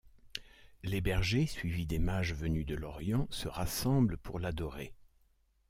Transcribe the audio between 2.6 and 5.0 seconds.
de l'Orient se rassemblent pour l'adorer.